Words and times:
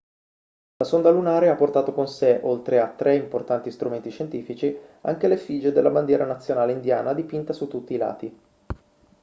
la 0.77 0.85
sonda 0.89 1.11
lunare 1.11 1.47
ha 1.49 1.55
portato 1.55 1.93
con 1.93 2.07
sé 2.07 2.39
oltre 2.41 2.79
a 2.79 2.89
tre 2.89 3.13
importanti 3.15 3.69
strumenti 3.69 4.09
scientifici 4.09 4.75
anche 5.01 5.27
l'effigie 5.27 5.71
della 5.71 5.91
bandiera 5.91 6.25
nazionale 6.25 6.71
indiana 6.71 7.13
dipinta 7.13 7.53
su 7.53 7.67
tutti 7.67 7.93
i 7.93 7.97
lati 7.97 8.39